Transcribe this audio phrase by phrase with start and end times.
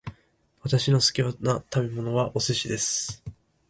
[0.63, 3.23] 私の好きな食べ物はお寿司です